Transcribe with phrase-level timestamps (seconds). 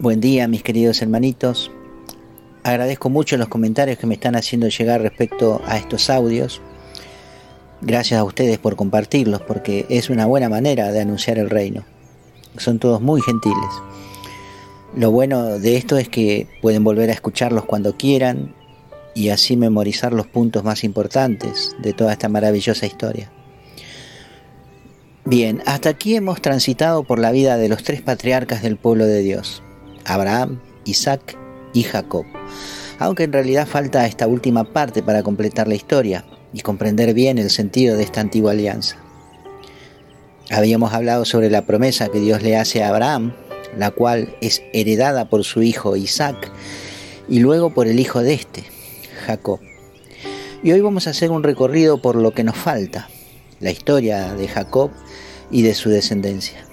[0.00, 1.72] Buen día mis queridos hermanitos.
[2.62, 6.62] Agradezco mucho los comentarios que me están haciendo llegar respecto a estos audios.
[7.80, 11.84] Gracias a ustedes por compartirlos porque es una buena manera de anunciar el reino.
[12.58, 13.70] Son todos muy gentiles.
[14.94, 18.54] Lo bueno de esto es que pueden volver a escucharlos cuando quieran
[19.16, 23.32] y así memorizar los puntos más importantes de toda esta maravillosa historia.
[25.24, 29.22] Bien, hasta aquí hemos transitado por la vida de los tres patriarcas del pueblo de
[29.22, 29.64] Dios.
[30.08, 31.36] Abraham, Isaac
[31.72, 32.24] y Jacob.
[32.98, 37.50] Aunque en realidad falta esta última parte para completar la historia y comprender bien el
[37.50, 38.96] sentido de esta antigua alianza.
[40.50, 43.34] Habíamos hablado sobre la promesa que Dios le hace a Abraham,
[43.76, 46.50] la cual es heredada por su hijo Isaac
[47.28, 48.64] y luego por el hijo de este,
[49.26, 49.60] Jacob.
[50.62, 53.08] Y hoy vamos a hacer un recorrido por lo que nos falta,
[53.60, 54.90] la historia de Jacob
[55.50, 56.67] y de su descendencia.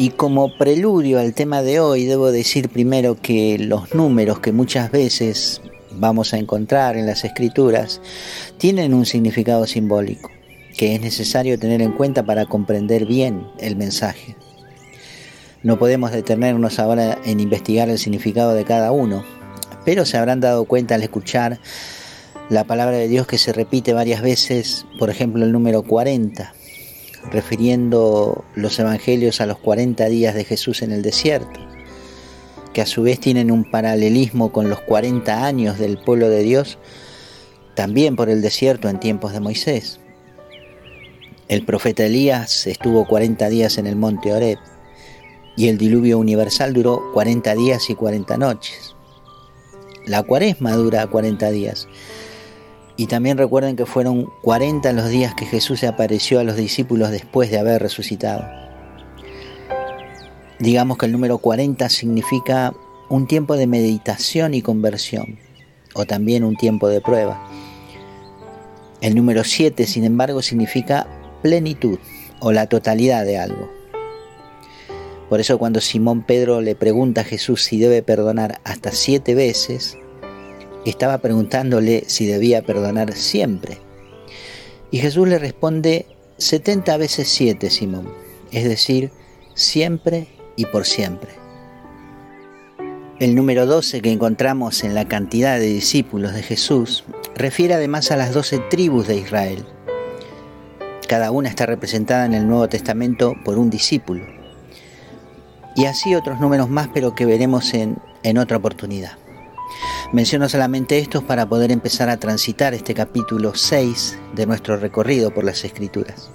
[0.00, 4.92] Y como preludio al tema de hoy, debo decir primero que los números que muchas
[4.92, 8.00] veces vamos a encontrar en las escrituras
[8.58, 10.30] tienen un significado simbólico
[10.76, 14.36] que es necesario tener en cuenta para comprender bien el mensaje.
[15.64, 19.24] No podemos detenernos ahora en investigar el significado de cada uno,
[19.84, 21.58] pero se habrán dado cuenta al escuchar
[22.50, 26.54] la palabra de Dios que se repite varias veces, por ejemplo el número 40,
[27.30, 31.60] refiriendo los evangelios a los 40 días de Jesús en el desierto,
[32.72, 36.78] que a su vez tienen un paralelismo con los 40 años del pueblo de Dios,
[37.74, 40.00] también por el desierto en tiempos de Moisés.
[41.48, 44.58] El profeta Elías estuvo 40 días en el monte Oreb
[45.56, 48.94] y el diluvio universal duró 40 días y 40 noches.
[50.06, 51.88] La cuaresma dura 40 días
[52.98, 57.12] y también recuerden que fueron 40 los días que Jesús se apareció a los discípulos
[57.12, 58.44] después de haber resucitado.
[60.58, 62.74] Digamos que el número 40 significa
[63.08, 65.38] un tiempo de meditación y conversión,
[65.94, 67.48] o también un tiempo de prueba.
[69.00, 71.06] El número 7, sin embargo, significa
[71.40, 72.00] plenitud
[72.40, 73.70] o la totalidad de algo.
[75.28, 79.96] Por eso cuando Simón Pedro le pregunta a Jesús si debe perdonar hasta siete veces,
[80.84, 83.78] estaba preguntándole si debía perdonar siempre.
[84.90, 86.06] Y Jesús le responde
[86.38, 88.08] 70 veces 7, Simón,
[88.52, 89.10] es decir,
[89.54, 91.30] siempre y por siempre.
[93.18, 98.16] El número 12 que encontramos en la cantidad de discípulos de Jesús refiere además a
[98.16, 99.64] las 12 tribus de Israel.
[101.08, 104.24] Cada una está representada en el Nuevo Testamento por un discípulo.
[105.74, 109.18] Y así otros números más, pero que veremos en, en otra oportunidad.
[110.10, 115.44] Menciono solamente estos para poder empezar a transitar este capítulo 6 de nuestro recorrido por
[115.44, 116.30] las Escrituras.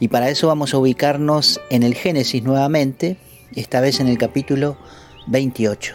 [0.00, 3.18] Y para eso vamos a ubicarnos en el Génesis nuevamente,
[3.54, 4.76] esta vez en el capítulo
[5.28, 5.94] 28.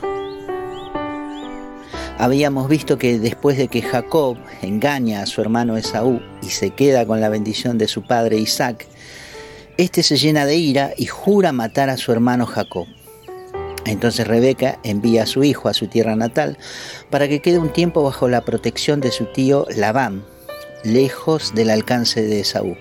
[2.18, 7.06] Habíamos visto que después de que Jacob engaña a su hermano Esaú y se queda
[7.06, 8.88] con la bendición de su padre Isaac,
[9.76, 12.88] este se llena de ira y jura matar a su hermano Jacob.
[13.88, 16.58] Entonces Rebeca envía a su hijo a su tierra natal
[17.10, 20.26] para que quede un tiempo bajo la protección de su tío Labán,
[20.84, 22.76] lejos del alcance de Esaú.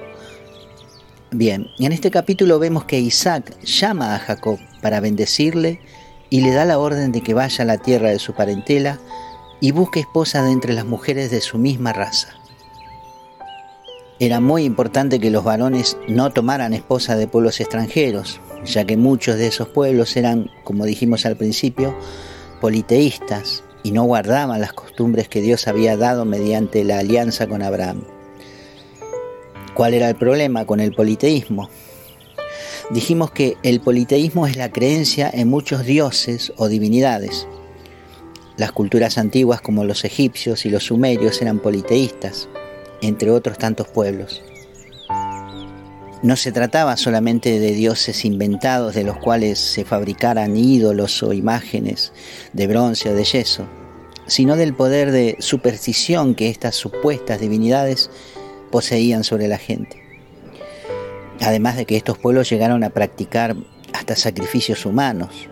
[1.30, 5.80] Bien, en este capítulo vemos que Isaac llama a Jacob para bendecirle
[6.30, 8.98] y le da la orden de que vaya a la tierra de su parentela
[9.60, 12.28] y busque esposa de entre las mujeres de su misma raza.
[14.18, 19.36] Era muy importante que los varones no tomaran esposa de pueblos extranjeros, ya que muchos
[19.36, 21.96] de esos pueblos eran, como dijimos al principio,
[22.60, 28.02] politeístas y no guardaban las costumbres que Dios había dado mediante la alianza con Abraham.
[29.74, 31.68] ¿Cuál era el problema con el politeísmo?
[32.90, 37.46] Dijimos que el politeísmo es la creencia en muchos dioses o divinidades.
[38.56, 42.48] Las culturas antiguas como los egipcios y los sumerios eran politeístas,
[43.02, 44.42] entre otros tantos pueblos.
[46.22, 52.12] No se trataba solamente de dioses inventados de los cuales se fabricaran ídolos o imágenes
[52.54, 53.66] de bronce o de yeso,
[54.26, 58.10] sino del poder de superstición que estas supuestas divinidades
[58.70, 60.02] poseían sobre la gente.
[61.42, 63.54] Además de que estos pueblos llegaron a practicar
[63.92, 65.48] hasta sacrificios humanos,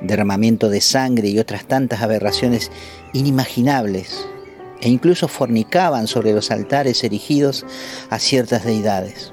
[0.00, 2.70] derramamiento de sangre y otras tantas aberraciones
[3.12, 4.24] inimaginables,
[4.80, 7.66] e incluso fornicaban sobre los altares erigidos
[8.10, 9.32] a ciertas deidades.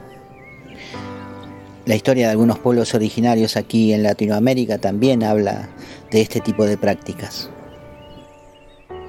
[1.91, 5.67] La historia de algunos pueblos originarios aquí en Latinoamérica también habla
[6.09, 7.49] de este tipo de prácticas.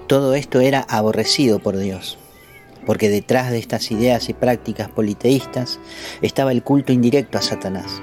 [0.09, 2.19] Todo esto era aborrecido por Dios,
[2.85, 5.79] porque detrás de estas ideas y prácticas politeístas
[6.23, 8.03] estaba el culto indirecto a Satanás.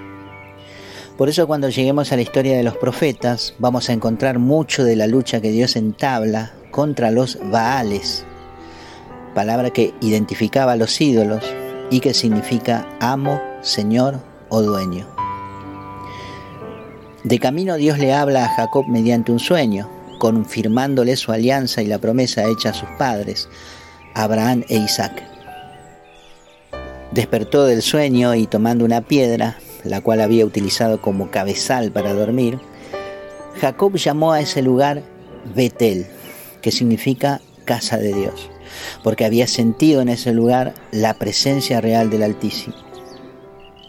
[1.18, 4.96] Por eso cuando lleguemos a la historia de los profetas vamos a encontrar mucho de
[4.96, 8.24] la lucha que Dios entabla contra los Baales,
[9.36, 11.44] palabra que identificaba a los ídolos
[11.92, 15.08] y que significa amo, señor o dueño.
[17.24, 21.98] De camino Dios le habla a Jacob mediante un sueño, confirmándole su alianza y la
[21.98, 23.50] promesa hecha a sus padres,
[24.14, 25.24] Abraham e Isaac.
[27.12, 32.60] Despertó del sueño y tomando una piedra, la cual había utilizado como cabezal para dormir,
[33.60, 35.04] Jacob llamó a ese lugar
[35.56, 36.08] Betel,
[36.62, 38.50] que significa casa de Dios,
[39.04, 42.89] porque había sentido en ese lugar la presencia real del Altísimo.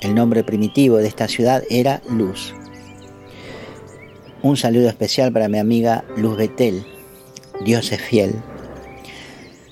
[0.01, 2.55] El nombre primitivo de esta ciudad era Luz.
[4.43, 6.87] Un saludo especial para mi amiga Luz Betel.
[7.65, 8.35] Dios es fiel.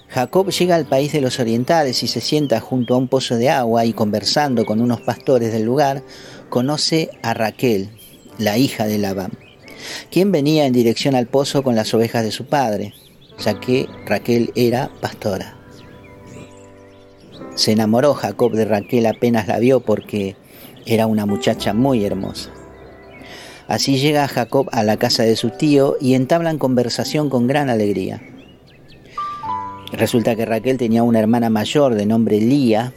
[0.08, 3.48] Jacob llega al país de los orientales y se sienta junto a un pozo de
[3.48, 6.02] agua y conversando con unos pastores del lugar,
[6.50, 7.88] conoce a Raquel,
[8.38, 9.32] la hija de Labán,
[10.10, 12.92] quien venía en dirección al pozo con las ovejas de su padre,
[13.42, 15.57] ya que Raquel era pastora.
[17.54, 20.36] Se enamoró Jacob de Raquel apenas la vio porque
[20.86, 22.50] era una muchacha muy hermosa.
[23.66, 28.22] Así llega Jacob a la casa de su tío y entablan conversación con gran alegría.
[29.92, 32.94] Resulta que Raquel tenía una hermana mayor de nombre Lía,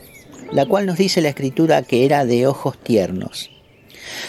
[0.51, 3.51] la cual nos dice la escritura que era de ojos tiernos.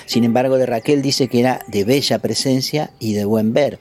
[0.06, 3.78] Sin embargo, de Raquel dice que era de bella presencia y de buen ver.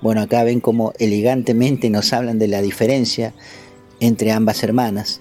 [0.00, 3.34] Bueno, acá ven cómo elegantemente nos hablan de la diferencia
[4.02, 5.20] entre ambas hermanas.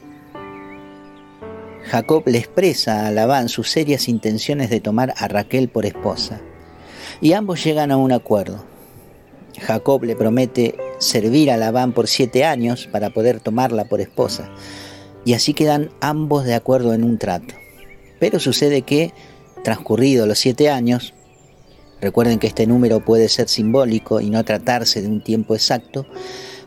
[1.83, 6.42] Jacob le expresa a Labán sus serias intenciones de tomar a Raquel por esposa,
[7.22, 8.66] y ambos llegan a un acuerdo.
[9.60, 14.50] Jacob le promete servir a Labán por siete años para poder tomarla por esposa.
[15.25, 17.54] Y así quedan ambos de acuerdo en un trato.
[18.19, 19.13] Pero sucede que,
[19.63, 21.13] transcurridos los siete años,
[22.00, 26.07] recuerden que este número puede ser simbólico y no tratarse de un tiempo exacto,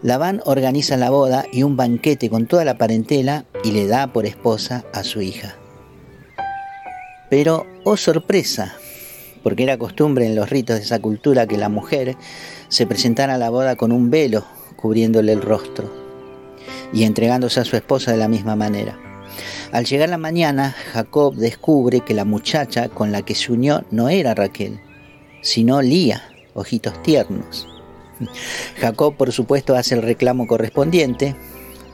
[0.04, 4.26] Labán organiza la boda y un banquete con toda la parentela y le da por
[4.26, 5.56] esposa a su hija.
[7.30, 8.76] Pero, oh sorpresa,
[9.42, 12.18] porque era costumbre en los ritos de esa cultura que la mujer
[12.68, 14.44] se presentara a la boda con un velo
[14.76, 15.90] cubriéndole el rostro
[16.92, 18.98] y entregándose a su esposa de la misma manera.
[19.72, 24.10] Al llegar la mañana, Jacob descubre que la muchacha con la que se unió no
[24.10, 24.80] era Raquel,
[25.40, 27.73] sino Lía, ojitos tiernos.
[28.78, 31.34] Jacob, por supuesto, hace el reclamo correspondiente,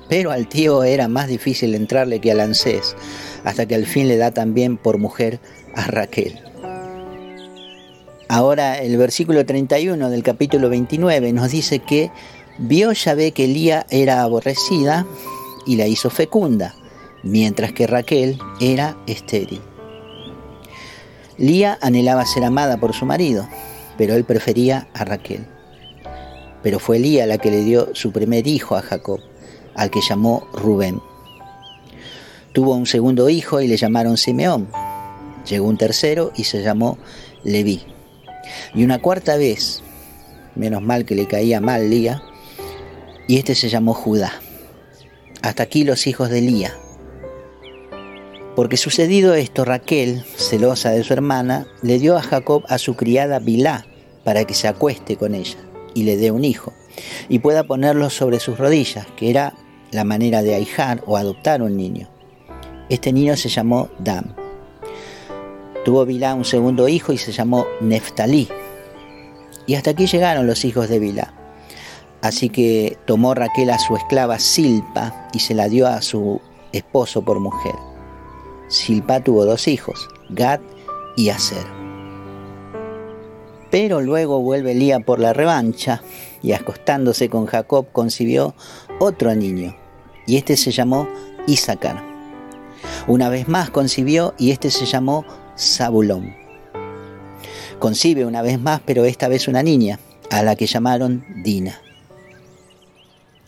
[0.08, 2.96] pero al tío era más difícil entrarle que al Ancés,
[3.44, 5.40] hasta que al fin le da también por mujer
[5.74, 6.40] a Raquel.
[8.28, 12.12] Ahora el versículo 31 del capítulo 29 nos dice que
[12.58, 15.06] vio Yahvé que Elía era aborrecida
[15.66, 16.74] y la hizo fecunda,
[17.22, 19.60] mientras que Raquel era estéril.
[21.38, 23.48] Lía anhelaba ser amada por su marido,
[23.96, 25.46] pero él prefería a Raquel.
[26.62, 29.20] Pero fue Lía la que le dio su primer hijo a Jacob,
[29.74, 31.00] al que llamó Rubén.
[32.52, 34.68] Tuvo un segundo hijo y le llamaron Simeón.
[35.48, 36.98] Llegó un tercero y se llamó
[37.44, 37.82] Leví.
[38.74, 39.82] Y una cuarta vez,
[40.54, 42.22] menos mal que le caía mal Lía,
[43.28, 44.32] y este se llamó Judá.
[45.42, 46.76] Hasta aquí los hijos de Lía.
[48.56, 53.38] Porque sucedido esto, Raquel, celosa de su hermana, le dio a Jacob a su criada
[53.38, 53.86] Bilá
[54.24, 55.69] para que se acueste con ella
[56.00, 56.72] y le dé un hijo,
[57.28, 59.52] y pueda ponerlo sobre sus rodillas, que era
[59.90, 62.08] la manera de ahijar o adoptar un niño.
[62.88, 64.34] Este niño se llamó Dam.
[65.84, 68.48] Tuvo Bilá un segundo hijo y se llamó Neftalí.
[69.66, 71.34] Y hasta aquí llegaron los hijos de Bilá.
[72.22, 76.40] Así que tomó Raquel a su esclava Silpa y se la dio a su
[76.72, 77.74] esposo por mujer.
[78.68, 80.60] Silpa tuvo dos hijos, Gad
[81.16, 81.79] y Aser.
[83.70, 86.02] Pero luego vuelve Lía por la revancha
[86.42, 88.54] y acostándose con Jacob concibió
[88.98, 89.76] otro niño,
[90.26, 91.08] y este se llamó
[91.46, 92.04] Isaacar.
[93.06, 95.24] Una vez más concibió y este se llamó
[95.58, 96.34] Zabulón.
[97.78, 99.98] Concibe una vez más, pero esta vez una niña,
[100.30, 101.80] a la que llamaron Dina.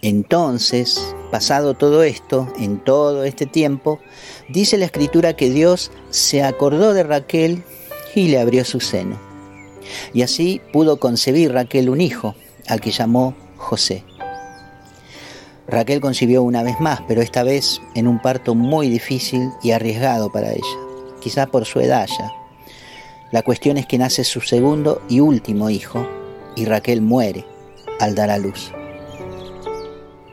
[0.00, 4.00] Entonces, pasado todo esto, en todo este tiempo,
[4.49, 7.62] dice la escritura que Dios se acordó de Raquel
[8.14, 9.31] y le abrió su seno.
[10.12, 12.34] Y así pudo concebir Raquel un hijo,
[12.68, 14.04] al que llamó José.
[15.66, 20.30] Raquel concibió una vez más, pero esta vez en un parto muy difícil y arriesgado
[20.30, 22.32] para ella quizá por su edad ya.
[23.30, 26.06] La cuestión es que nace su segundo y último hijo
[26.56, 27.46] y Raquel muere
[28.00, 28.72] al dar a luz.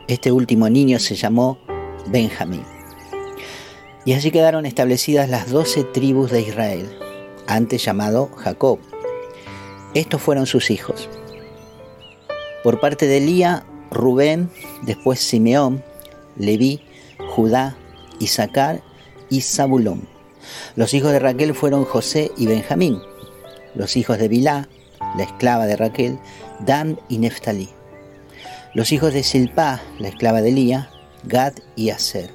[0.08, 1.58] Este último niño se llamó
[2.08, 2.64] Benjamín.
[4.04, 6.98] Y así quedaron establecidas las doce tribus de Israel,
[7.46, 8.80] antes llamado Jacob.
[9.94, 11.08] Estos fueron sus hijos.
[12.62, 14.50] Por parte de Elía, Rubén,
[14.82, 15.82] después Simeón,
[16.36, 16.82] Leví,
[17.34, 17.76] Judá,
[18.18, 18.82] Isaacar
[19.28, 20.06] y Zabulón.
[20.76, 23.00] Los hijos de Raquel fueron José y Benjamín.
[23.74, 24.68] Los hijos de Bilá,
[25.16, 26.18] la esclava de Raquel,
[26.60, 27.68] Dan y Neftalí.
[28.74, 30.90] Los hijos de Silpá, la esclava de Elía,
[31.24, 32.30] Gad y Aser.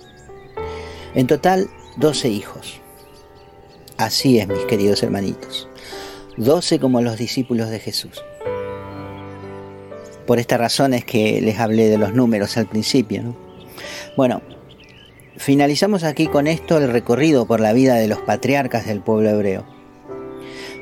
[1.13, 2.81] En total, doce hijos.
[3.97, 5.69] Así es, mis queridos hermanitos.
[6.37, 8.21] Doce como los discípulos de Jesús.
[10.27, 13.35] Por esta razón es que les hablé de los números al principio.
[14.17, 14.41] Bueno,
[15.37, 19.65] finalizamos aquí con esto el recorrido por la vida de los patriarcas del pueblo hebreo.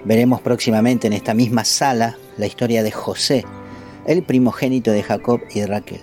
[0.06, 3.46] Veremos próximamente en esta misma sala la historia de José,
[4.08, 6.02] el primogénito de Jacob y de Raquel.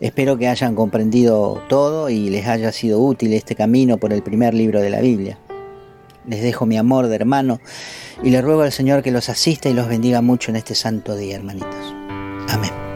[0.00, 4.52] Espero que hayan comprendido todo y les haya sido útil este camino por el primer
[4.52, 5.38] libro de la Biblia.
[6.30, 7.60] Les dejo mi amor de hermano
[8.22, 11.16] y le ruego al Señor que los asista y los bendiga mucho en este santo
[11.16, 11.94] día, hermanitos.
[12.48, 12.89] Amén.